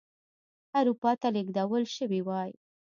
اروپا 0.77 1.11
ته 1.21 1.27
لېږدول 1.35 1.83
شوي 1.95 2.21
وای. 2.23 2.51